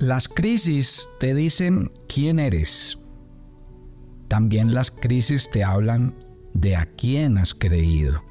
[0.00, 2.98] Las crisis te dicen quién eres.
[4.26, 6.14] También las crisis te hablan
[6.52, 8.24] de a quién has creído.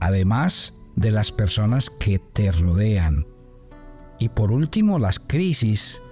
[0.00, 3.26] Además de las personas que te rodean.
[4.18, 6.02] Y por último, las crisis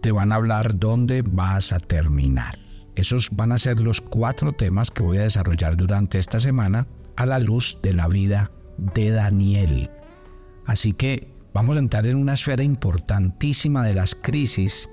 [0.00, 2.58] te van a hablar dónde vas a terminar.
[2.96, 7.24] Esos van a ser los cuatro temas que voy a desarrollar durante esta semana a
[7.24, 9.90] la luz de la vida de Daniel.
[10.66, 14.90] Así que vamos a entrar en una esfera importantísima de las crisis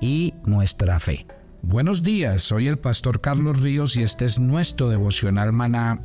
[0.00, 1.26] y nuestra fe.
[1.62, 6.00] Buenos días, soy el pastor Carlos Ríos y este es nuestro devocional maná,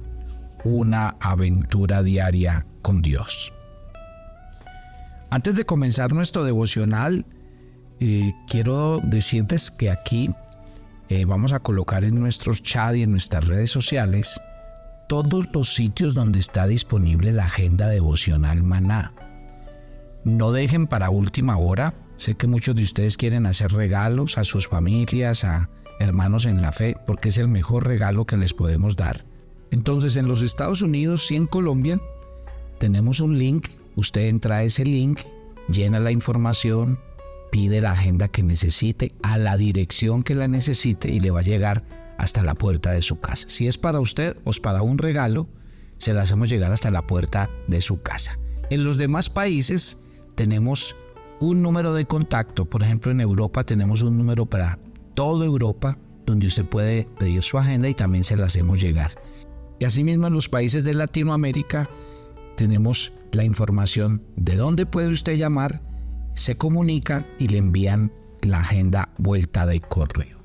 [0.63, 3.53] una aventura diaria con Dios.
[5.29, 7.25] Antes de comenzar nuestro devocional,
[7.99, 10.29] eh, quiero decirles que aquí
[11.09, 14.39] eh, vamos a colocar en nuestros chat y en nuestras redes sociales
[15.07, 19.13] todos los sitios donde está disponible la agenda devocional maná.
[20.27, 21.93] No dejen para última hora.
[22.17, 25.69] Sé que muchos de ustedes quieren hacer regalos a sus familias, a
[26.01, 29.23] hermanos en la fe, porque es el mejor regalo que les podemos dar.
[29.71, 32.01] Entonces en los Estados Unidos y en Colombia
[32.77, 33.69] tenemos un link.
[33.95, 35.21] Usted entra a ese link,
[35.69, 36.99] llena la información,
[37.49, 41.43] pide la agenda que necesite a la dirección que la necesite y le va a
[41.43, 41.85] llegar
[42.17, 43.47] hasta la puerta de su casa.
[43.47, 45.47] Si es para usted o es para un regalo,
[45.99, 48.37] se la hacemos llegar hasta la puerta de su casa.
[48.69, 50.03] En los demás países
[50.37, 50.95] tenemos
[51.39, 52.65] un número de contacto.
[52.65, 54.77] Por ejemplo, en Europa tenemos un número para
[55.15, 59.11] toda Europa donde usted puede pedir su agenda y también se la hacemos llegar.
[59.79, 61.89] Y asimismo en los países de Latinoamérica
[62.55, 65.81] tenemos la información de dónde puede usted llamar
[66.35, 68.11] se comunican y le envían
[68.43, 70.37] la agenda vuelta de correo.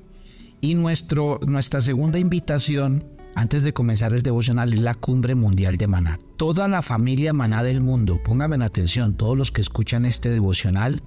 [0.59, 3.05] Y nuestro, nuestra segunda invitación
[3.35, 6.19] antes de comenzar el devocional es la cumbre mundial de Maná.
[6.37, 11.01] Toda la familia Maná del mundo, pónganme en atención, todos los que escuchan este devocional,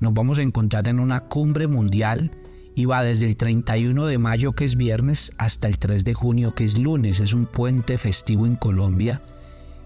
[0.00, 2.30] nos vamos a encontrar en una cumbre mundial
[2.74, 6.54] y va desde el 31 de mayo que es viernes hasta el 3 de junio
[6.54, 7.20] que es lunes.
[7.20, 9.22] Es un puente festivo en Colombia.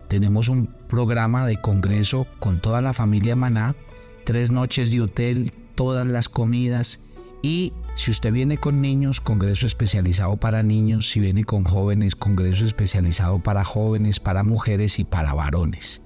[0.09, 3.77] Tenemos un programa de congreso con toda la familia Maná
[4.25, 7.01] tres noches de hotel, todas las comidas
[7.43, 12.65] y si usted viene con niños, congreso especializado para niños, si viene con jóvenes, congreso
[12.65, 16.01] especializado para jóvenes, para mujeres y para varones.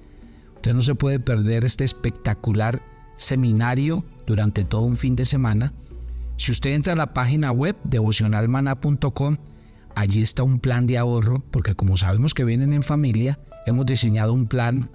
[0.55, 2.81] Usted no se puede perder este espectacular
[3.15, 5.71] seminario durante todo un fin de semana.
[6.35, 9.37] Si usted entra a la página web devocionalmana.com,
[9.95, 14.33] allí está un plan de ahorro, porque como sabemos que vienen en familia, hemos diseñado
[14.33, 14.91] un plan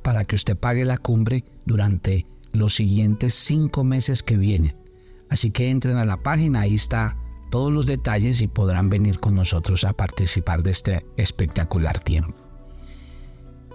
[0.00, 4.83] para que usted pague la cumbre durante los siguientes cinco meses que vienen.
[5.28, 7.16] Así que entren a la página, ahí está
[7.50, 12.34] todos los detalles y podrán venir con nosotros a participar de este espectacular tiempo.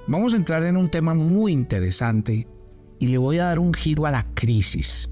[0.07, 2.47] Vamos a entrar en un tema muy interesante
[2.99, 5.09] y le voy a dar un giro a la crisis.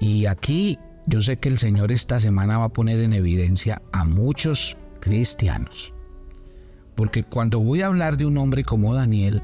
[0.00, 4.04] Y aquí yo sé que el Señor esta semana va a poner en evidencia a
[4.04, 5.94] muchos cristianos.
[6.96, 9.42] Porque cuando voy a hablar de un hombre como Daniel,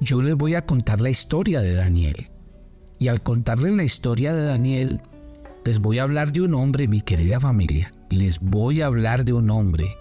[0.00, 2.31] yo les voy a contar la historia de Daniel.
[3.02, 5.00] Y al contarles la historia de Daniel,
[5.64, 7.92] les voy a hablar de un hombre, mi querida familia.
[8.10, 9.96] Les voy a hablar de un hombre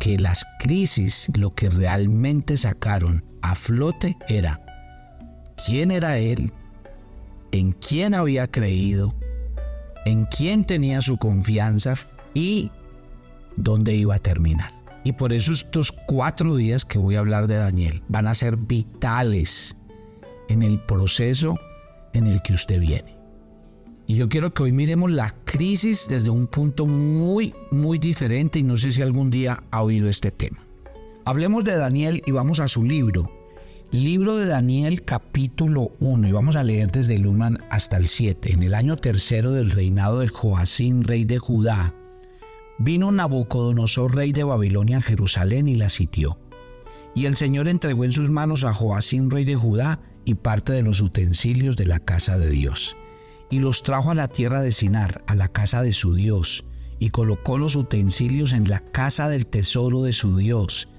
[0.00, 4.60] que las crisis lo que realmente sacaron a flote era
[5.64, 6.52] quién era él,
[7.52, 9.14] en quién había creído,
[10.04, 11.94] en quién tenía su confianza
[12.34, 12.72] y
[13.54, 14.72] dónde iba a terminar.
[15.04, 18.56] Y por eso estos cuatro días que voy a hablar de Daniel van a ser
[18.56, 19.76] vitales
[20.48, 21.60] en el proceso
[22.12, 23.16] en el que usted viene.
[24.06, 28.62] Y yo quiero que hoy miremos la crisis desde un punto muy, muy diferente y
[28.62, 30.66] no sé si algún día ha oído este tema.
[31.26, 33.30] Hablemos de Daniel y vamos a su libro.
[33.90, 38.52] Libro de Daniel capítulo 1 y vamos a leer desde el 1 hasta el 7.
[38.52, 41.94] En el año tercero del reinado de Joacín, rey de Judá,
[42.78, 46.38] Vino Nabucodonosor, rey de Babilonia, a Jerusalén y la sitió.
[47.14, 50.82] Y el Señor entregó en sus manos a Joacín, rey de Judá, y parte de
[50.82, 52.98] los utensilios de la casa de Dios.
[53.48, 56.66] Y los trajo a la tierra de Sinar, a la casa de su Dios,
[56.98, 60.90] y colocó los utensilios en la casa del tesoro de su Dios.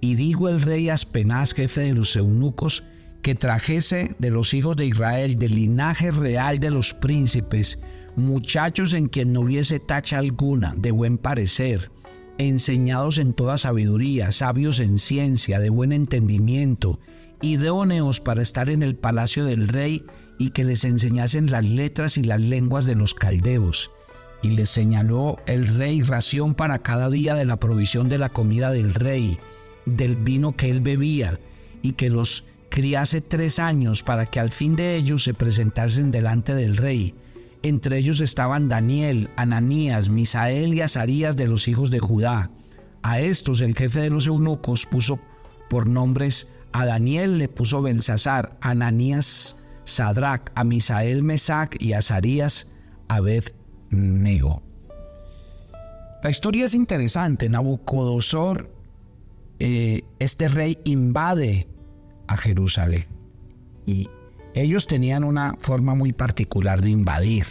[0.00, 2.84] Y dijo el rey Aspenaz, jefe de los eunucos,
[3.20, 7.80] que trajese de los hijos de Israel, del linaje real de los príncipes,
[8.14, 11.90] muchachos en quien no hubiese tacha alguna, de buen parecer,
[12.38, 17.00] enseñados en toda sabiduría, sabios en ciencia, de buen entendimiento,
[17.40, 20.04] idóneos para estar en el palacio del rey
[20.38, 23.90] y que les enseñasen las letras y las lenguas de los caldeos.
[24.42, 28.70] Y les señaló el rey ración para cada día de la provisión de la comida
[28.70, 29.38] del rey,
[29.84, 31.40] del vino que él bebía,
[31.82, 36.54] y que los criase tres años para que al fin de ellos se presentasen delante
[36.54, 37.14] del rey.
[37.62, 42.50] Entre ellos estaban Daniel, Ananías, Misael y Azarías de los hijos de Judá.
[43.02, 45.18] A estos el jefe de los eunucos puso
[45.68, 51.98] por nombres a Daniel le puso Belsasar, a Ananías Sadrach, a Misael Mesac y a
[51.98, 52.74] Azarías
[53.08, 54.62] Abed-Nego.
[56.22, 57.48] La historia es interesante.
[57.48, 58.70] Nabucodonosor,
[59.58, 61.68] eh, este rey, invade
[62.26, 63.06] a Jerusalén.
[63.86, 64.10] Y
[64.54, 67.46] ellos tenían una forma muy particular de invadir.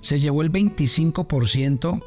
[0.00, 2.02] Se llevó el 25%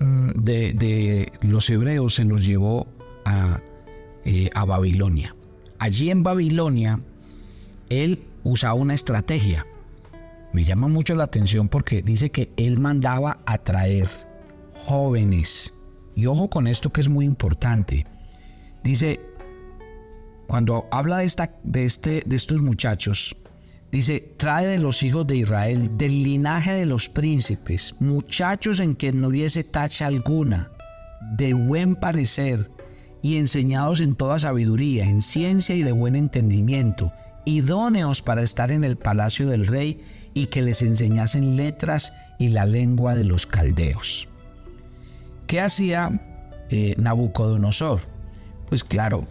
[0.00, 2.86] mm, de, de, los hebreos, se los llevó
[3.26, 3.60] a,
[4.24, 5.34] eh, a Babilonia.
[5.78, 7.00] Allí en Babilonia,
[7.88, 9.66] él usaba una estrategia.
[10.52, 14.08] Me llama mucho la atención porque dice que él mandaba a traer
[14.72, 15.74] jóvenes.
[16.14, 18.06] Y ojo con esto que es muy importante.
[18.82, 19.20] Dice,
[20.46, 23.36] cuando habla de, esta, de, este, de estos muchachos,
[23.90, 29.12] dice, trae de los hijos de Israel, del linaje de los príncipes, muchachos en que
[29.12, 30.70] no hubiese tacha alguna,
[31.36, 32.70] de buen parecer
[33.24, 37.10] y enseñados en toda sabiduría, en ciencia y de buen entendimiento,
[37.46, 39.98] idóneos para estar en el palacio del rey
[40.34, 44.28] y que les enseñasen letras y la lengua de los caldeos.
[45.46, 46.20] ¿Qué hacía
[46.68, 48.00] eh, Nabucodonosor?
[48.68, 49.26] Pues claro,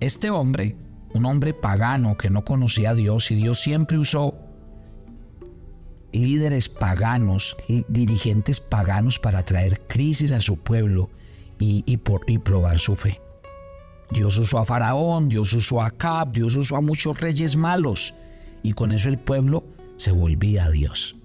[0.00, 0.74] este hombre,
[1.14, 4.34] un hombre pagano que no conocía a Dios y Dios siempre usó
[6.10, 7.56] líderes paganos,
[7.86, 11.10] dirigentes paganos para traer crisis a su pueblo
[11.60, 13.20] y, por, y probar su fe.
[14.10, 18.14] Dios usó a Faraón, Dios usó a Acab, Dios usó a muchos reyes malos
[18.62, 19.64] y con eso el pueblo
[19.96, 21.16] se volvía a Dios.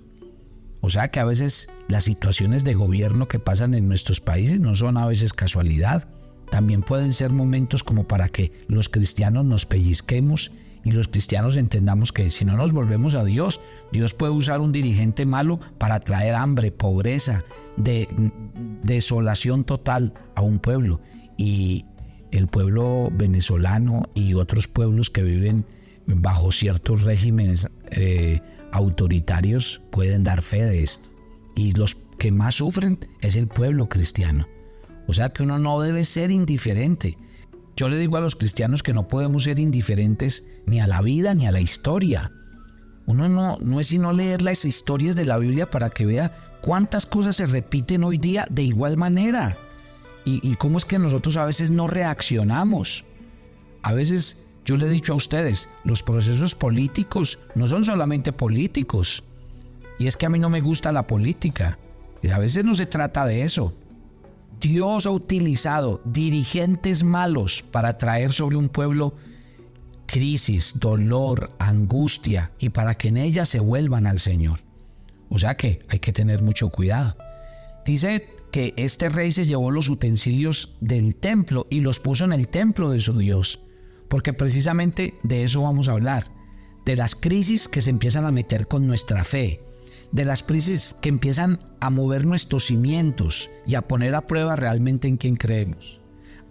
[0.81, 4.75] O sea que a veces las situaciones de gobierno que pasan en nuestros países no
[4.75, 6.07] son a veces casualidad.
[6.49, 10.51] También pueden ser momentos como para que los cristianos nos pellizquemos
[10.85, 13.59] y los cristianos entendamos que si no nos volvemos a Dios,
[13.91, 17.43] Dios puede usar un dirigente malo para traer hambre, pobreza,
[17.75, 18.07] de,
[18.83, 21.01] desolación total a un pueblo.
[21.37, 21.85] Y
[22.31, 25.65] el pueblo venezolano y otros pueblos que viven
[26.05, 31.09] bajo ciertos regímenes eh, autoritarios pueden dar fe de esto.
[31.55, 34.47] Y los que más sufren es el pueblo cristiano.
[35.07, 37.17] O sea que uno no debe ser indiferente.
[37.75, 41.33] Yo le digo a los cristianos que no podemos ser indiferentes ni a la vida
[41.33, 42.31] ni a la historia.
[43.05, 47.05] Uno no, no es sino leer las historias de la Biblia para que vea cuántas
[47.05, 49.57] cosas se repiten hoy día de igual manera.
[50.23, 53.05] Y, y cómo es que nosotros a veces no reaccionamos.
[53.83, 59.23] A veces yo le he dicho a ustedes, los procesos políticos no son solamente políticos.
[59.99, 61.77] Y es que a mí no me gusta la política.
[62.23, 63.75] Y a veces no se trata de eso.
[64.59, 69.15] Dios ha utilizado dirigentes malos para traer sobre un pueblo
[70.05, 74.59] crisis, dolor, angustia y para que en ella se vuelvan al Señor.
[75.29, 77.17] O sea que hay que tener mucho cuidado.
[77.85, 82.47] Dice que este rey se llevó los utensilios del templo y los puso en el
[82.47, 83.59] templo de su Dios
[84.07, 86.31] porque precisamente de eso vamos a hablar,
[86.85, 89.61] de las crisis que se empiezan a meter con nuestra fe,
[90.11, 95.07] de las crisis que empiezan a mover nuestros cimientos y a poner a prueba realmente
[95.07, 95.99] en quién creemos.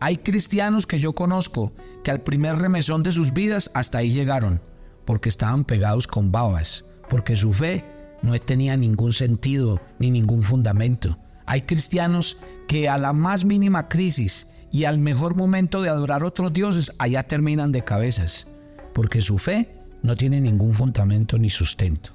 [0.00, 1.72] Hay cristianos que yo conozco
[2.02, 4.60] que al primer remesón de sus vidas hasta ahí llegaron,
[5.04, 7.84] porque estaban pegados con babas, porque su fe
[8.22, 11.18] no tenía ningún sentido ni ningún fundamento.
[11.46, 16.52] Hay cristianos que a la más mínima crisis y al mejor momento de adorar otros
[16.52, 18.48] dioses, allá terminan de cabezas,
[18.92, 22.10] porque su fe no tiene ningún fundamento ni sustento.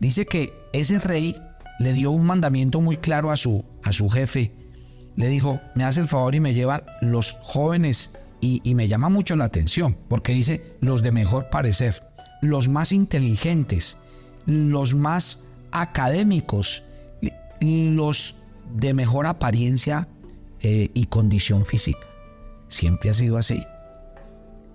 [0.00, 1.36] Dice que ese rey
[1.78, 4.52] le dio un mandamiento muy claro a su, a su jefe.
[5.16, 9.34] Le dijo, me hace el favor y me lleva los jóvenes y, me llama mucho
[9.34, 12.02] la atención, porque dice los de mejor parecer,
[12.40, 13.98] los más inteligentes,
[14.44, 16.84] los más académicos,
[17.60, 18.36] los
[18.74, 20.06] de mejor apariencia
[20.60, 22.06] eh, y condición física.
[22.68, 23.64] Siempre ha sido así.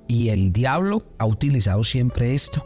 [0.08, 2.66] Y el diablo ha utilizado siempre esto.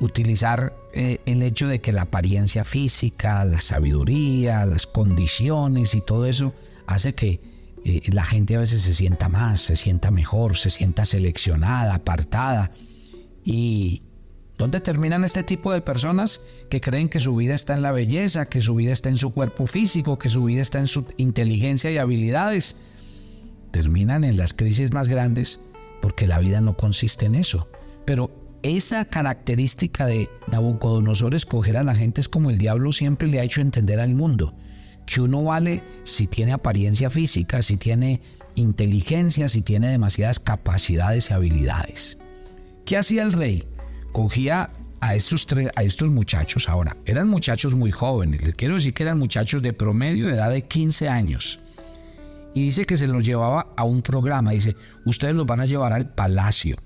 [0.00, 6.26] Utilizar eh, el hecho de que la apariencia física, la sabiduría, las condiciones y todo
[6.26, 6.54] eso
[6.86, 7.40] hace que
[7.84, 12.72] eh, la gente a veces se sienta más, se sienta mejor, se sienta seleccionada, apartada.
[13.44, 14.02] Y,
[14.56, 18.48] ¿Dónde terminan este tipo de personas que creen que su vida está en la belleza,
[18.48, 21.90] que su vida está en su cuerpo físico, que su vida está en su inteligencia
[21.90, 22.76] y habilidades?
[23.72, 25.60] Terminan en las crisis más grandes
[26.00, 27.68] porque la vida no consiste en eso.
[28.04, 28.30] Pero
[28.64, 33.44] esa característica de Nabucodonosor escoger a la gente es como el diablo siempre le ha
[33.44, 34.54] hecho entender al mundo,
[35.04, 38.22] que uno vale si tiene apariencia física, si tiene
[38.54, 42.18] inteligencia, si tiene demasiadas capacidades y habilidades.
[42.86, 43.64] ¿Qué hacía el rey?
[44.12, 48.94] Cogía a estos, tres, a estos muchachos, ahora, eran muchachos muy jóvenes, les quiero decir
[48.94, 51.60] que eran muchachos de promedio de edad de 15 años.
[52.54, 55.92] Y dice que se los llevaba a un programa, dice, ustedes los van a llevar
[55.92, 56.76] al palacio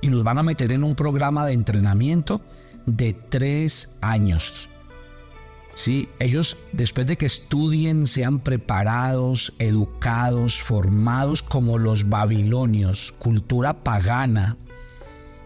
[0.00, 2.40] y los van a meter en un programa de entrenamiento
[2.86, 4.68] de tres años.
[5.74, 6.08] ¿sí?
[6.18, 14.56] Ellos, después de que estudien, sean preparados, educados, formados como los babilonios, cultura pagana,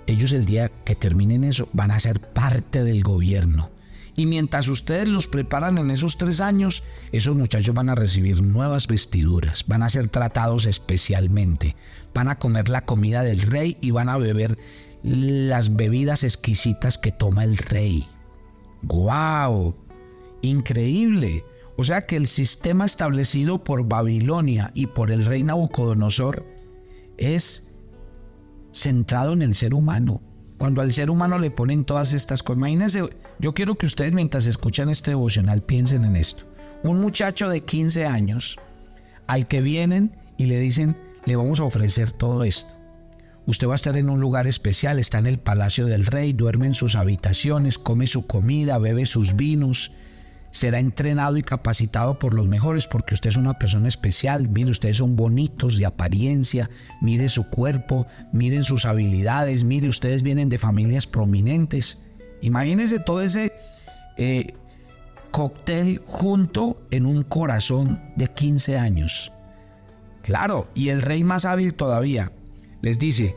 [0.06, 3.70] ellos el día que terminen eso van a ser parte del gobierno.
[4.14, 8.86] Y mientras ustedes los preparan en esos tres años, esos muchachos van a recibir nuevas
[8.86, 11.76] vestiduras, van a ser tratados especialmente,
[12.12, 14.58] van a comer la comida del rey y van a beber
[15.02, 18.06] las bebidas exquisitas que toma el rey.
[18.82, 19.74] ¡Guau!
[20.42, 21.44] Increíble.
[21.76, 26.46] O sea que el sistema establecido por Babilonia y por el rey Nabucodonosor
[27.16, 27.74] es
[28.72, 30.20] centrado en el ser humano.
[30.62, 32.58] Cuando al ser humano le ponen todas estas cosas.
[32.58, 33.02] Imagínense,
[33.40, 36.44] yo quiero que ustedes mientras escuchan este devocional piensen en esto.
[36.84, 38.60] Un muchacho de 15 años
[39.26, 42.74] al que vienen y le dicen, le vamos a ofrecer todo esto.
[43.44, 46.66] Usted va a estar en un lugar especial, está en el palacio del rey, duerme
[46.66, 49.90] en sus habitaciones, come su comida, bebe sus vinos,
[50.52, 54.48] será entrenado y capacitado por los mejores porque usted es una persona especial.
[54.50, 60.50] Mire, ustedes son bonitos de apariencia, mire su cuerpo, miren sus habilidades, mire, ustedes vienen
[60.50, 62.04] de familias prominentes.
[62.42, 63.52] Imagínense todo ese
[64.18, 64.54] eh,
[65.30, 69.32] cóctel junto en un corazón de 15 años.
[70.22, 72.30] Claro, y el rey más hábil todavía
[72.82, 73.34] les dice,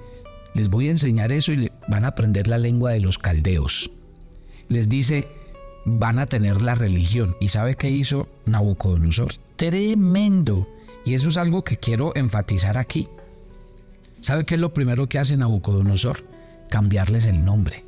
[0.53, 3.89] les voy a enseñar eso y van a aprender la lengua de los caldeos.
[4.67, 5.27] Les dice,
[5.86, 7.36] van a tener la religión.
[7.39, 9.34] ¿Y sabe qué hizo Nabucodonosor?
[9.56, 10.68] Tremendo.
[11.06, 13.08] Y eso es algo que quiero enfatizar aquí.
[14.20, 16.25] ¿Sabe qué es lo primero que hace Nabucodonosor?
[16.70, 17.86] Cambiarles el nombre.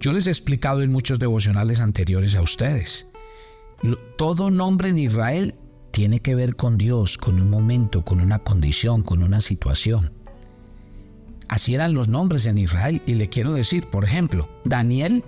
[0.00, 3.06] Yo les he explicado en muchos devocionales anteriores a ustedes.
[4.16, 5.54] Todo nombre en Israel
[5.90, 10.12] tiene que ver con Dios, con un momento, con una condición, con una situación.
[11.48, 13.02] Así eran los nombres en Israel.
[13.06, 15.22] Y le quiero decir, por ejemplo, Daniel,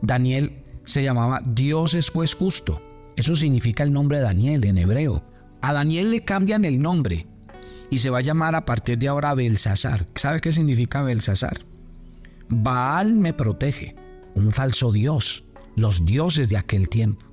[0.00, 2.80] Daniel se llamaba Dios es juez justo.
[3.14, 5.22] Eso significa el nombre de Daniel en hebreo.
[5.60, 7.26] A Daniel le cambian el nombre
[7.90, 10.06] y se va a llamar a partir de ahora Belsasar.
[10.14, 11.58] ¿Sabe qué significa Belsasar?
[12.48, 13.96] Baal me protege,
[14.34, 15.44] un falso dios,
[15.76, 17.26] los dioses de aquel tiempo.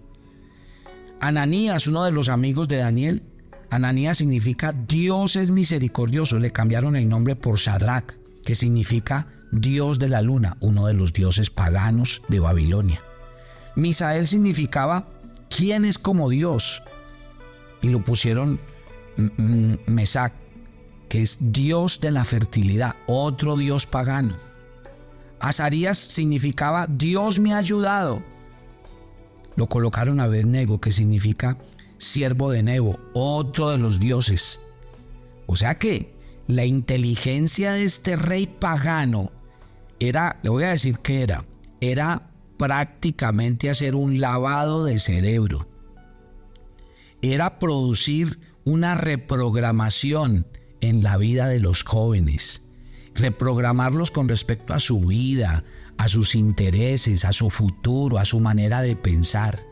[1.22, 3.24] Ananías, uno de los amigos de Daniel,
[3.70, 6.40] Ananías significa Dios es misericordioso.
[6.40, 11.14] Le cambiaron el nombre por Sadrach, que significa Dios de la luna, uno de los
[11.14, 13.02] dioses paganos de Babilonia.
[13.76, 15.08] Misael significaba
[15.50, 16.84] quién es como Dios.
[17.82, 18.60] Y lo pusieron
[19.86, 20.34] Mesac,
[21.10, 24.36] que es Dios de la fertilidad, otro Dios pagano.
[25.40, 28.24] Azarías significaba Dios me ha ayudado.
[29.56, 31.58] Lo colocaron a Nego, que significa
[31.98, 34.60] siervo de Nebo, otro de los dioses.
[35.46, 36.14] O sea que
[36.48, 39.32] la inteligencia de este rey pagano
[40.00, 41.46] era, le voy a decir que era,
[41.80, 45.68] era prácticamente hacer un lavado de cerebro.
[47.22, 50.48] Era producir una reprogramación
[50.82, 52.64] en la vida de los jóvenes,
[53.16, 55.64] reprogramarlos con respecto a su vida,
[55.98, 59.64] a sus intereses, a su futuro, a su manera de pensar.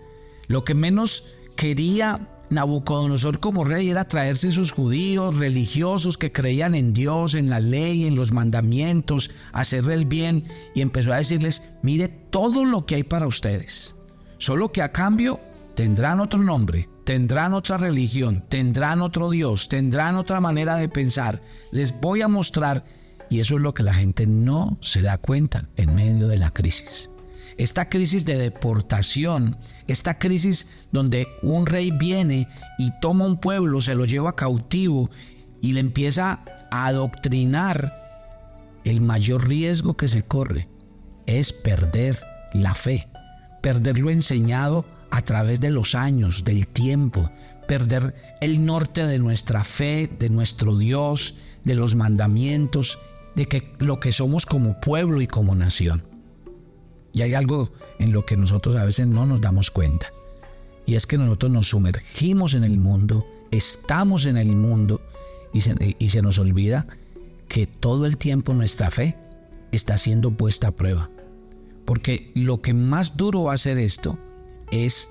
[0.47, 6.93] Lo que menos quería Nabucodonosor como rey era traerse esos judíos religiosos que creían en
[6.93, 12.07] Dios, en la ley, en los mandamientos, hacerle el bien y empezó a decirles, mire
[12.07, 13.95] todo lo que hay para ustedes,
[14.37, 15.39] solo que a cambio
[15.75, 21.41] tendrán otro nombre, tendrán otra religión, tendrán otro Dios, tendrán otra manera de pensar,
[21.71, 22.85] les voy a mostrar
[23.29, 26.51] y eso es lo que la gente no se da cuenta en medio de la
[26.51, 27.09] crisis
[27.57, 29.57] esta crisis de deportación,
[29.87, 35.09] esta crisis donde un rey viene y toma un pueblo, se lo lleva cautivo
[35.61, 38.03] y le empieza a adoctrinar,
[38.83, 40.67] el mayor riesgo que se corre
[41.25, 42.19] es perder
[42.53, 43.07] la fe,
[43.61, 47.31] perder lo enseñado a través de los años, del tiempo,
[47.67, 52.99] perder el norte de nuestra fe, de nuestro Dios, de los mandamientos,
[53.35, 56.12] de que lo que somos como pueblo y como nación.
[57.13, 60.11] Y hay algo en lo que nosotros a veces no nos damos cuenta.
[60.85, 64.99] Y es que nosotros nos sumergimos en el mundo, estamos en el mundo
[65.53, 66.87] y se, nos olvida
[67.47, 69.15] que todo el tiempo nuestra fe
[69.71, 71.09] está siendo puesta a prueba.
[71.85, 74.17] Porque lo que más duro va a hacer esto
[74.71, 75.09] es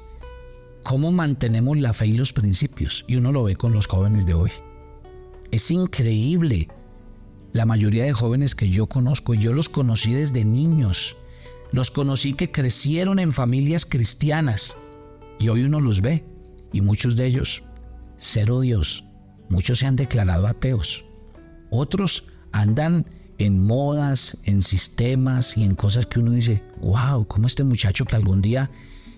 [0.83, 3.05] cómo mantenemos la fe y los principios.
[3.07, 4.51] Y uno lo ve con los jóvenes de hoy.
[5.51, 6.69] Es increíble.
[7.53, 11.17] La mayoría de jóvenes que yo conozco, yo los conocí desde niños,
[11.73, 14.77] los conocí que crecieron en familias cristianas.
[15.39, 16.25] Y hoy uno los ve.
[16.73, 17.63] Y muchos de ellos,
[18.17, 19.05] cero Dios.
[19.49, 21.05] Muchos se han declarado ateos.
[21.71, 23.07] Otros andan
[23.39, 28.17] en modas, en sistemas y en cosas que uno dice, wow, como este muchacho que
[28.17, 28.71] algún día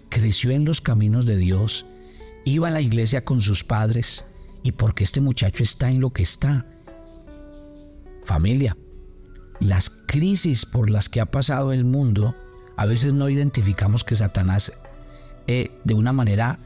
[0.09, 1.87] creció en los caminos de Dios,
[2.45, 4.25] iba a la iglesia con sus padres
[4.63, 6.65] y porque este muchacho está en lo que está.
[8.25, 8.77] Familia,
[9.61, 12.35] las crisis por las que ha pasado el mundo,
[12.77, 14.73] a veces no identificamos que Satanás
[15.47, 16.59] eh, de una manera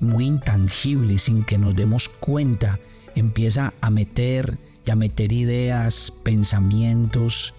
[0.00, 2.80] muy intangible, sin que nos demos cuenta,
[3.14, 7.54] empieza a meter y a meter ideas, pensamientos,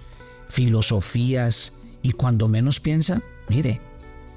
[0.47, 3.81] filosofías, y cuando menos piensa, mire,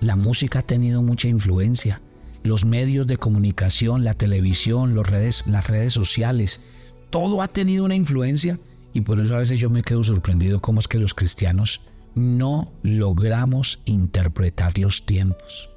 [0.00, 2.00] la música ha tenido mucha influencia,
[2.42, 6.62] los medios de comunicación, la televisión, las redes sociales,
[7.10, 8.58] todo ha tenido una influencia
[8.94, 11.82] y por eso a veces yo me quedo sorprendido cómo es que los cristianos
[12.18, 15.70] no logramos interpretar los tiempos.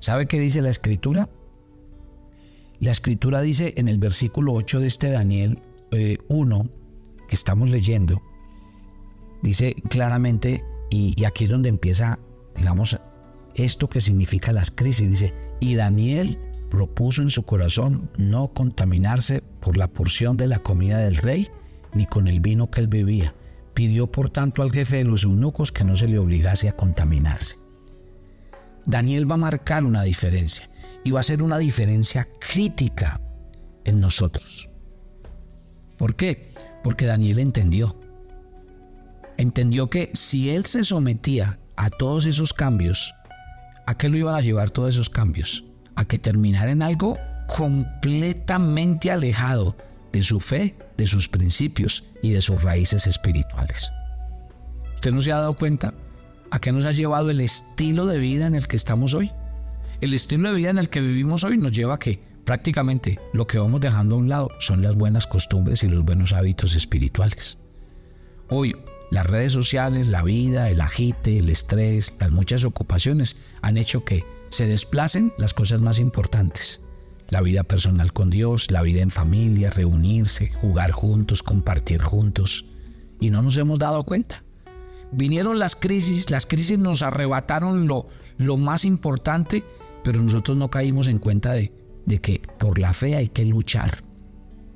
[0.00, 1.28] ¿Sabe qué dice la escritura?
[2.80, 5.60] La escritura dice en el versículo 8 de este Daniel
[6.28, 6.68] 1 eh,
[7.28, 8.20] que estamos leyendo,
[9.42, 12.18] dice claramente, y, y aquí es donde empieza,
[12.56, 12.98] digamos,
[13.54, 15.08] esto que significa las crisis.
[15.08, 16.38] Dice, y Daniel
[16.70, 21.48] propuso en su corazón no contaminarse por la porción de la comida del rey,
[21.94, 23.34] ni con el vino que él bebía.
[23.74, 27.56] Pidió por tanto al jefe de los eunucos que no se le obligase a contaminarse.
[28.84, 30.68] Daniel va a marcar una diferencia
[31.04, 33.20] y va a ser una diferencia crítica
[33.84, 34.68] en nosotros.
[35.96, 36.52] ¿Por qué?
[36.82, 37.98] Porque Daniel entendió.
[39.36, 43.14] Entendió que si él se sometía a todos esos cambios,
[43.86, 45.64] ¿a qué lo iban a llevar todos esos cambios?
[45.94, 49.76] A que terminara en algo completamente alejado
[50.12, 53.90] de su fe, de sus principios y de sus raíces espirituales.
[54.94, 55.94] ¿Usted no se ha dado cuenta
[56.50, 59.32] a qué nos ha llevado el estilo de vida en el que estamos hoy?
[60.00, 63.46] El estilo de vida en el que vivimos hoy nos lleva a que prácticamente lo
[63.46, 67.58] que vamos dejando a un lado son las buenas costumbres y los buenos hábitos espirituales.
[68.48, 68.76] Hoy
[69.10, 74.24] las redes sociales, la vida, el agite, el estrés, las muchas ocupaciones han hecho que
[74.50, 76.81] se desplacen las cosas más importantes.
[77.32, 82.66] La vida personal con Dios, la vida en familia, reunirse, jugar juntos, compartir juntos.
[83.20, 84.44] Y no nos hemos dado cuenta.
[85.10, 88.06] Vinieron las crisis, las crisis nos arrebataron lo,
[88.38, 89.64] lo más importante
[90.02, 91.72] pero nosotros no caímos en cuenta de,
[92.06, 94.02] de que por la fe hay que luchar,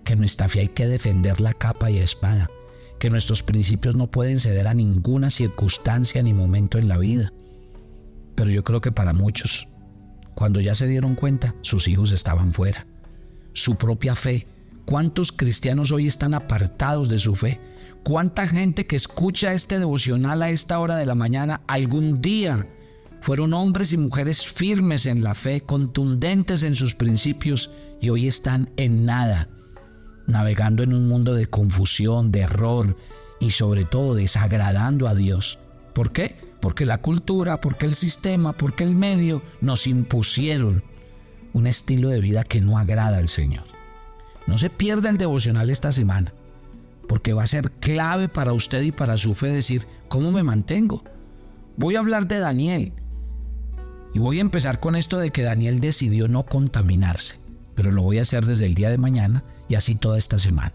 [0.04, 2.50] que nuestra fe hay que defenderla capa y espada,
[2.98, 7.32] que nuestros principios no pueden ceder a ninguna circunstancia ni momento en la vida.
[8.34, 9.68] Pero yo creo que para muchos,
[10.36, 12.86] cuando ya se dieron cuenta, sus hijos estaban fuera.
[13.54, 14.46] Su propia fe.
[14.84, 17.58] ¿Cuántos cristianos hoy están apartados de su fe?
[18.04, 22.68] ¿Cuánta gente que escucha este devocional a esta hora de la mañana algún día
[23.22, 27.70] fueron hombres y mujeres firmes en la fe, contundentes en sus principios
[28.02, 29.48] y hoy están en nada,
[30.26, 32.94] navegando en un mundo de confusión, de error
[33.40, 35.58] y sobre todo desagradando a Dios.
[35.94, 36.45] ¿Por qué?
[36.60, 40.82] Porque la cultura, porque el sistema, porque el medio nos impusieron
[41.52, 43.64] un estilo de vida que no agrada al Señor.
[44.46, 46.32] No se pierda el devocional esta semana,
[47.08, 51.04] porque va a ser clave para usted y para su fe decir, ¿cómo me mantengo?
[51.76, 52.92] Voy a hablar de Daniel,
[54.16, 57.38] y voy a empezar con esto de que Daniel decidió no contaminarse,
[57.74, 60.72] pero lo voy a hacer desde el día de mañana y así toda esta semana.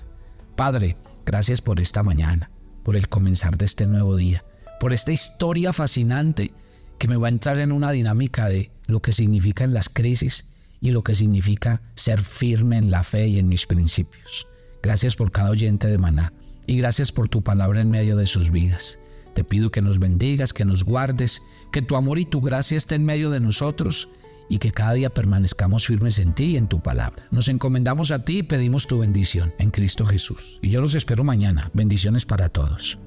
[0.56, 2.52] Padre, gracias por esta mañana,
[2.84, 4.46] por el comenzar de este nuevo día,
[4.82, 6.52] por esta historia fascinante
[6.98, 10.46] que me va a entrar en una dinámica de lo que significan las crisis
[10.82, 14.48] y lo que significa ser firme en la fe y en mis principios.
[14.82, 16.34] Gracias por cada oyente de Maná
[16.66, 18.98] y gracias por tu palabra en medio de sus vidas.
[19.36, 23.02] Te pido que nos bendigas, que nos guardes, que tu amor y tu gracia estén
[23.02, 24.10] en medio de nosotros
[24.50, 27.28] y que cada día permanezcamos firmes en ti y en tu palabra.
[27.30, 30.58] Nos encomendamos a ti y pedimos tu bendición en Cristo Jesús.
[30.64, 31.70] Y yo los espero mañana.
[31.76, 32.98] Bendiciones para todos.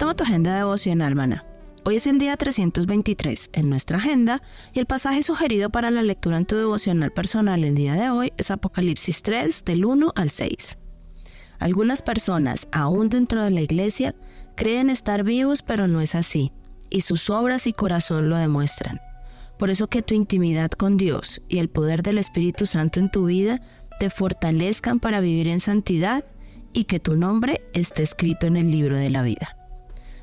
[0.00, 1.44] Toma tu agenda devocional, hermana.
[1.84, 4.40] Hoy es el día 323 en nuestra agenda
[4.72, 8.32] y el pasaje sugerido para la lectura en tu devocional personal el día de hoy
[8.38, 10.78] es Apocalipsis 3 del 1 al 6.
[11.58, 14.14] Algunas personas, aún dentro de la iglesia,
[14.56, 16.50] creen estar vivos, pero no es así,
[16.88, 19.02] y sus obras y corazón lo demuestran.
[19.58, 23.26] Por eso que tu intimidad con Dios y el poder del Espíritu Santo en tu
[23.26, 23.60] vida
[23.98, 26.24] te fortalezcan para vivir en santidad
[26.72, 29.59] y que tu nombre esté escrito en el libro de la vida.